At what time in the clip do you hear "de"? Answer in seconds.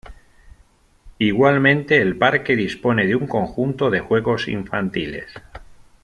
3.05-3.15, 3.91-3.99